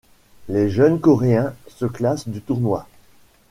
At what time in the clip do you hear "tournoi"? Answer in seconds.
2.41-2.87